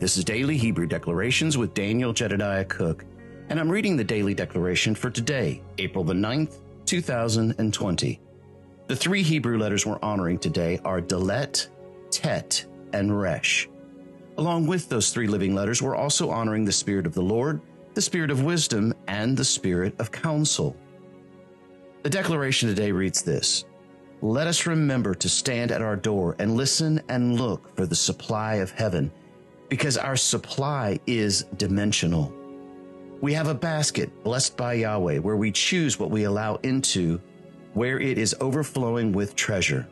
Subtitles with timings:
[0.00, 3.04] This is Daily Hebrew Declarations with Daniel Jedediah Cook,
[3.50, 8.18] and I'm reading the daily declaration for today, April the 9th, 2020.
[8.86, 11.68] The three Hebrew letters we're honoring today are Dalet,
[12.10, 13.68] Tet, and Resh.
[14.38, 17.60] Along with those three living letters, we're also honoring the Spirit of the Lord,
[17.92, 20.74] the Spirit of wisdom, and the Spirit of counsel.
[22.04, 23.66] The declaration today reads this
[24.22, 28.54] Let us remember to stand at our door and listen and look for the supply
[28.54, 29.12] of heaven,
[29.70, 32.34] because our supply is dimensional.
[33.22, 37.20] We have a basket blessed by Yahweh where we choose what we allow into,
[37.72, 39.86] where it is overflowing with treasure.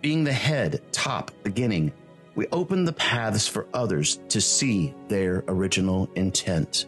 [0.00, 1.92] Being the head, top, beginning,
[2.34, 6.86] we open the paths for others to see their original intent.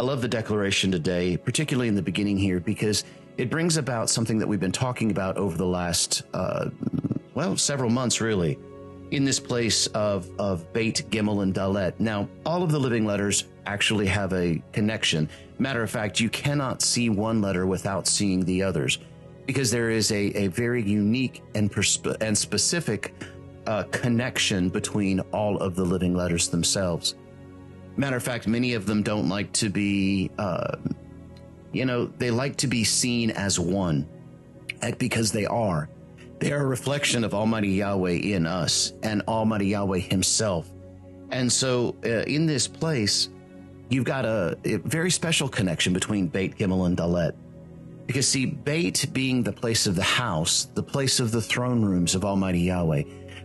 [0.00, 3.04] I love the declaration today, particularly in the beginning here, because
[3.36, 6.70] it brings about something that we've been talking about over the last, uh,
[7.34, 8.58] well, several months really,
[9.10, 11.98] in this place of, of Beit, Gimel, and Dalet.
[11.98, 15.28] Now, all of the living letters actually have a connection.
[15.58, 18.98] Matter of fact, you cannot see one letter without seeing the others
[19.46, 23.14] because there is a, a very unique and, persp- and specific
[23.66, 27.14] uh, connection between all of the living letters themselves.
[27.96, 30.76] Matter of fact, many of them don't like to be, uh,
[31.72, 34.06] you know, they like to be seen as one
[34.98, 35.88] because they are.
[36.38, 40.70] They are a reflection of Almighty Yahweh in us and Almighty Yahweh Himself.
[41.30, 43.28] And so, uh, in this place,
[43.88, 47.34] you've got a, a, very special connection between Beit, Gimel, and Dalet.
[48.06, 52.14] Because, see, Beit being the place of the house, the place of the throne rooms
[52.14, 53.02] of Almighty Yahweh,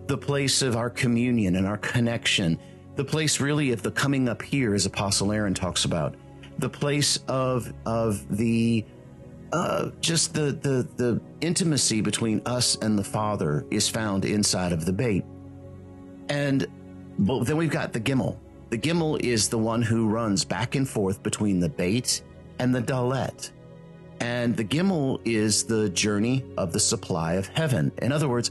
[0.08, 2.60] the place of our communion and our connection,
[2.96, 6.16] the place really of the coming up here, as Apostle Aaron talks about,
[6.60, 8.86] the place of of the
[9.54, 14.86] uh, just the, the the intimacy between us and the Father is found inside of
[14.86, 15.24] the Beit,
[16.30, 16.68] and
[17.20, 18.38] then we've got the Gimel.
[18.72, 22.24] The Gimel is the one who runs back and forth between the Beit
[22.58, 23.52] and the Dalet.
[24.20, 27.92] And the Gimel is the journey of the supply of heaven.
[28.02, 28.50] In other words,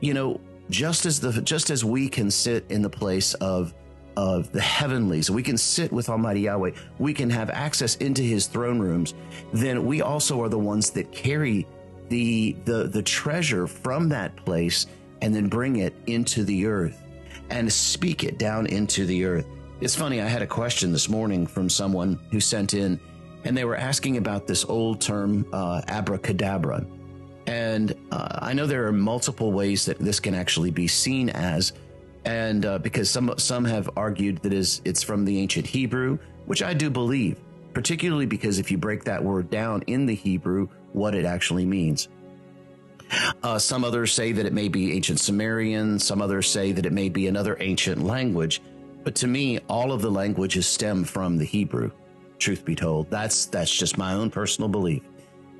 [0.00, 0.40] you know,
[0.70, 3.72] just as the just as we can sit in the place of
[4.16, 8.46] of the heavenlies, we can sit with Almighty Yahweh, we can have access into his
[8.46, 9.14] throne rooms,
[9.52, 11.66] then we also are the ones that carry
[12.08, 14.86] the the the treasure from that place
[15.22, 17.02] and then bring it into the earth
[17.50, 19.46] and speak it down into the earth.
[19.80, 23.00] It's funny, I had a question this morning from someone who sent in
[23.44, 26.84] and they were asking about this old term uh, abracadabra.
[27.46, 31.72] And uh, I know there are multiple ways that this can actually be seen as,
[32.24, 36.62] and uh, because some some have argued that is it's from the ancient Hebrew, which
[36.62, 37.40] I do believe,
[37.72, 42.08] particularly because if you break that word down in the Hebrew, what it actually means.
[43.42, 45.98] Uh, some others say that it may be ancient Sumerian.
[45.98, 48.62] Some others say that it may be another ancient language.
[49.02, 51.90] But to me, all of the languages stem from the Hebrew.
[52.38, 55.02] Truth be told, that's that's just my own personal belief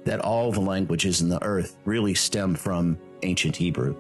[0.05, 3.95] that all the languages in the earth really stem from ancient Hebrew.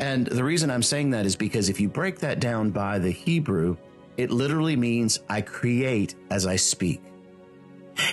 [0.00, 3.10] And the reason I'm saying that is because if you break that down by the
[3.10, 3.76] Hebrew,
[4.16, 7.02] it literally means I create as I speak.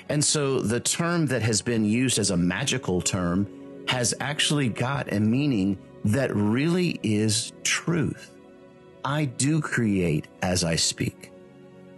[0.10, 3.48] And so the term that has been used as a magical term
[3.88, 8.32] has actually got a meaning that really is truth.
[9.06, 11.32] I do create as I speak.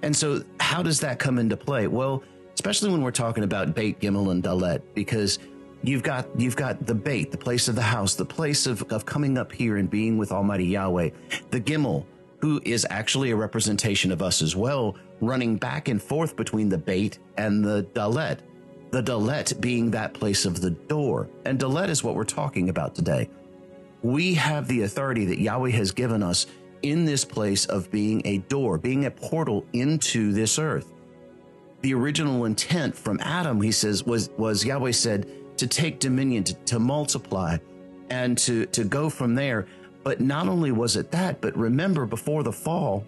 [0.04, 1.88] And so how does that come into play?
[1.88, 2.24] Well,
[2.54, 5.40] especially when we're talking about Beit, Gimel, and Dalet, because
[5.84, 9.06] you've got you've got the Beit, the place of the house, the place of, of
[9.06, 11.10] coming up here and being with Almighty Yahweh,
[11.52, 12.06] the Gimel,
[12.40, 16.78] who is actually a representation of us as well, running back and forth between the
[16.78, 18.40] Beit and the Dalet.
[18.92, 21.30] The Dalet being that place of the door.
[21.46, 23.30] And Dalet is what we're talking about today.
[24.02, 26.48] We have the authority that Yahweh has given us
[26.82, 30.92] in this place of being a door, being a portal into this earth
[31.82, 35.30] the original intent from Adam, he says, was, was Yahweh said
[35.60, 37.58] to take dominion, to, to multiply,
[38.10, 39.68] and to, to go from there.
[40.04, 43.06] But not only was it that, but remember before the fall,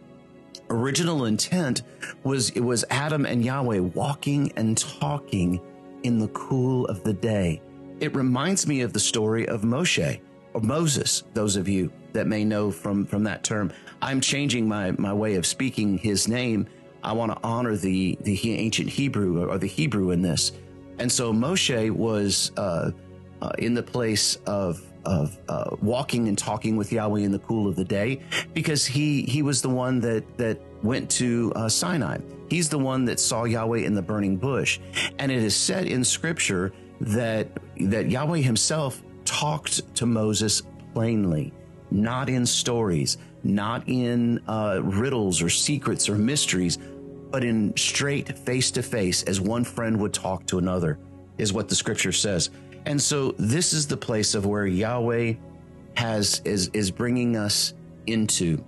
[0.69, 1.83] original intent
[2.23, 5.59] was it was Adam and Yahweh walking and talking
[6.03, 7.61] in the cool of the day.
[7.99, 10.19] It reminds me of the story of Moshe
[10.53, 13.71] or Moses, those of you that may know from, from that term.
[14.01, 16.67] I'm changing my, my way of speaking his name
[17.03, 20.51] I want to honor the the ancient Hebrew or the Hebrew in this.
[21.01, 22.91] And so Moshe was uh,
[23.41, 27.67] uh, in the place of of uh, walking and talking with Yahweh in the cool
[27.67, 28.21] of the day,
[28.53, 32.19] because he he was the one that that went to uh, Sinai.
[32.51, 34.79] He's the one that saw Yahweh in the burning bush,
[35.17, 37.47] and it is said in Scripture that
[37.79, 40.61] that Yahweh Himself talked to Moses
[40.93, 41.51] plainly,
[41.89, 46.77] not in stories, not in uh, riddles or secrets or mysteries,
[47.31, 50.99] but in straight face to face, as one friend would talk to another,
[51.37, 52.49] is what the scripture says.
[52.85, 55.33] And so this is the place of where Yahweh
[55.95, 57.73] has is is bringing us
[58.07, 58.63] into.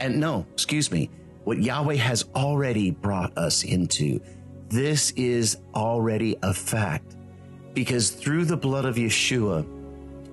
[0.00, 1.10] And no, excuse me,
[1.44, 4.20] what Yahweh has already brought us into.
[4.68, 7.16] This is already a fact
[7.74, 9.66] because through the blood of Yeshua,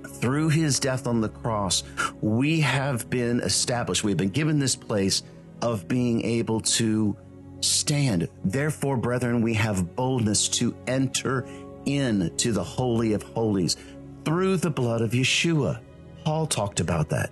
[0.07, 1.83] through his death on the cross,
[2.21, 4.03] we have been established.
[4.03, 5.24] We've been given this place
[5.62, 7.15] of being able to
[7.62, 8.27] stand.
[8.44, 11.45] Therefore, brethren, we have boldness to enter
[11.86, 13.77] into the Holy of Holies
[14.25, 15.80] through the blood of Yeshua.
[16.24, 17.31] Paul talked about that.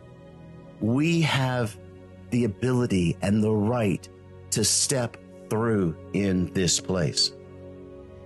[0.79, 1.77] We have
[2.29, 4.07] the ability and the right
[4.51, 5.17] to step
[5.49, 7.33] through in this place.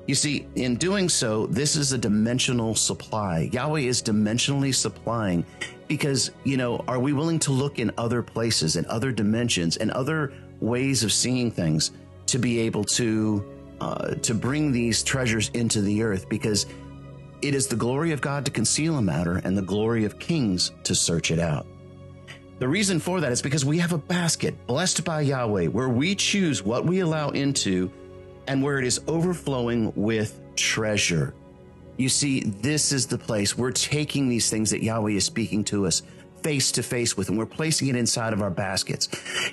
[0.08, 3.50] You see, in doing so, this is a dimensional supply.
[3.52, 5.46] Yahweh is dimensionally supplying
[5.88, 9.92] because, you know, are we willing to look in other places and other dimensions and
[9.92, 11.92] other ways of seeing things
[12.28, 13.44] to be able to
[13.82, 16.66] uh, to bring these treasures into the earth because
[17.42, 20.72] it is the glory of God to conceal a matter and the glory of kings
[20.84, 21.66] to search it out.
[22.60, 26.14] The reason for that is because we have a basket blessed by Yahweh where we
[26.14, 27.90] choose what we allow into
[28.48, 31.34] and where it is overflowing with treasure.
[31.96, 35.86] You see, this is the place we're taking these things that Yahweh is speaking to
[35.86, 36.02] us
[36.44, 39.10] face to face with and we're placing it inside of our baskets.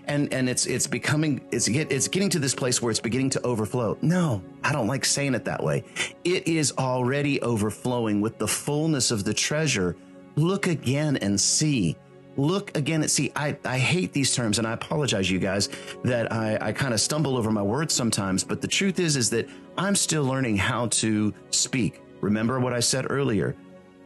[0.07, 3.47] And and it's it's becoming it's it's getting to this place where it's beginning to
[3.47, 3.99] overflow.
[4.03, 5.85] No i don't like saying it that way.
[6.25, 9.97] It is already overflowing with the fullness of the treasure.
[10.37, 11.97] Look again and see.
[12.37, 13.33] Look again at see.
[13.35, 15.69] I i hate these terms and i apologize you guys
[16.05, 19.31] that i i kind of stumble over my words sometimes but the truth is is
[19.31, 19.49] that
[19.79, 22.03] i'm still learning how to speak.
[22.21, 23.57] Remember what i said earlier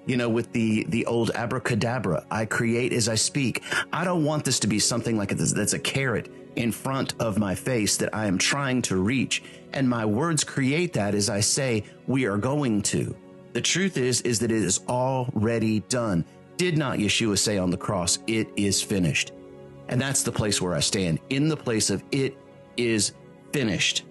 [0.06, 3.62] you know with the the old abracadabra i create as i speak
[3.93, 7.38] i don't want this to be something like this that's a carrot in front of
[7.38, 9.43] my face that i am trying to reach
[9.73, 13.14] and my words create that as i say we are going to
[13.52, 16.25] the truth is is that it is already done
[16.61, 19.32] did not Yeshua say on the cross, It is finished?
[19.88, 22.37] And that's the place where I stand, in the place of it
[22.76, 23.14] is
[23.50, 24.05] finished.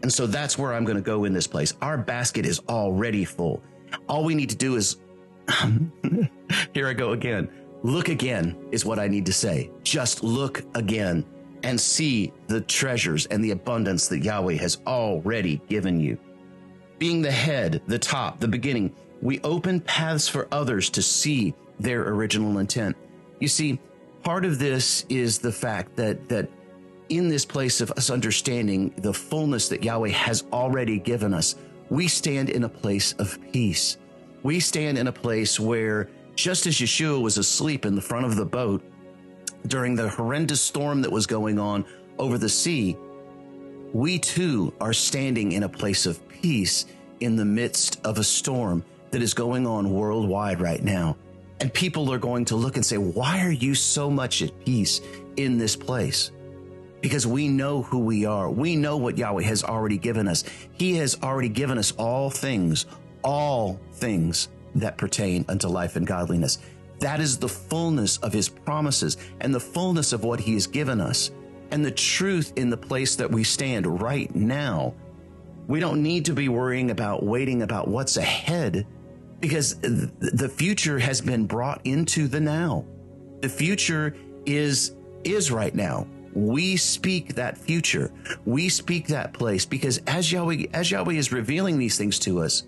[0.00, 1.74] And so that's where I'm going to go in this place.
[1.82, 3.62] Our basket is already full.
[4.08, 5.01] All we need to do is,
[6.74, 7.48] here I go again.
[7.82, 9.70] Look again is what I need to say.
[9.82, 11.24] Just look again
[11.62, 16.18] and see the treasures and the abundance that Yahweh has already given you.
[16.98, 22.08] Being the head, the top, the beginning, we open paths for others to see their
[22.08, 22.96] original intent.
[23.40, 23.78] You see,
[24.22, 26.48] part of this is the fact that that
[27.08, 31.56] in this place of us understanding the fullness that Yahweh has already given us,
[31.90, 33.98] we stand in a place of peace.
[34.42, 38.36] We stand in a place where just as Yeshua was asleep in the front of
[38.36, 38.82] the boat
[39.66, 41.84] during the horrendous storm that was going on
[42.18, 42.96] over the sea,
[43.92, 46.86] we too are standing in a place of peace
[47.20, 51.16] in the midst of a storm that is going on worldwide right now.
[51.60, 55.00] And people are going to look and say, why are you so much at peace
[55.36, 56.32] in this place?
[57.00, 58.50] Because we know who we are.
[58.50, 60.42] We know what Yahweh has already given us.
[60.72, 62.86] He has already given us all things,
[63.22, 66.58] all things that pertain unto life and godliness.
[67.00, 71.00] That is the fullness of his promises and the fullness of what he has given
[71.00, 71.30] us
[71.70, 74.94] and the truth in the place that we stand right now.
[75.66, 78.86] We don't need to be worrying about waiting about what's ahead
[79.40, 82.84] because the future has been brought into the now.
[83.40, 84.14] The future
[84.46, 84.94] is
[85.24, 86.06] is right now.
[86.34, 88.12] We speak that future.
[88.44, 92.64] We speak that place because as Yahweh as Yahweh is revealing these things to us,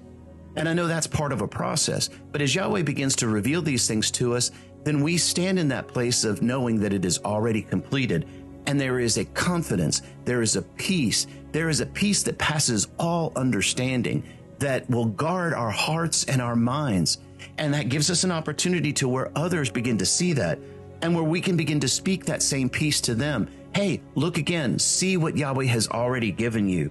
[0.56, 3.87] and I know that's part of a process, but as Yahweh begins to reveal these
[3.87, 4.50] things to us,
[4.84, 8.26] then we stand in that place of knowing that it is already completed.
[8.66, 12.88] And there is a confidence, there is a peace, there is a peace that passes
[12.99, 14.25] all understanding
[14.58, 17.18] that will guard our hearts and our minds.
[17.58, 20.58] And that gives us an opportunity to where others begin to see that
[21.02, 23.49] and where we can begin to speak that same peace to them.
[23.75, 26.90] Hey, look again, see what Yahweh has already given you.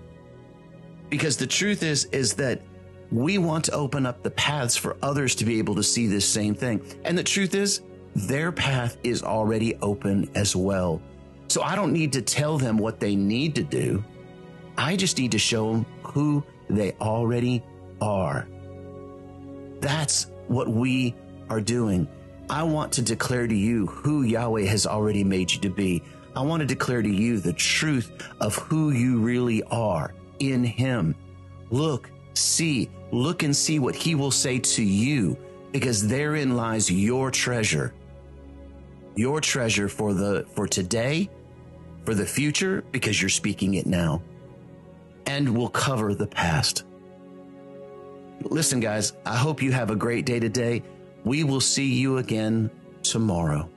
[1.09, 2.61] Because the truth is, is that
[3.13, 6.27] we want to open up the paths for others to be able to see this
[6.27, 6.81] same thing.
[7.05, 7.81] And the truth is,
[8.15, 10.99] their path is already open as well.
[11.47, 14.03] So I don't need to tell them what they need to do.
[14.79, 17.63] I just need to show them who they already
[18.01, 18.47] are.
[19.79, 21.13] That's what we
[21.51, 22.07] are doing.
[22.49, 26.01] I want to declare to you who Yahweh has already made you to be.
[26.35, 31.15] I want to declare to you the truth of who you really are in Him.
[31.69, 35.37] Look, see, look and see what He will say to you,
[35.71, 37.93] because therein lies your treasure.
[39.15, 41.29] your treasure for the for today,
[42.05, 44.21] for the future because you're speaking it now.
[45.25, 46.83] And will cover the past.
[48.41, 50.83] Listen guys, I hope you have a great day today.
[51.23, 52.69] We will see you again
[53.03, 53.69] tomorrow.